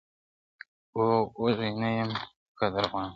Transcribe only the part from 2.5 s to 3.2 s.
قدر غواړم٫